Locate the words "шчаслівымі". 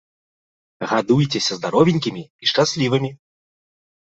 2.53-3.09